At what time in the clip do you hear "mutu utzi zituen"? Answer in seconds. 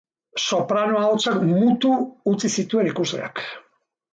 1.49-2.91